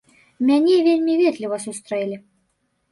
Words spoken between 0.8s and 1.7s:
вельмі ветліва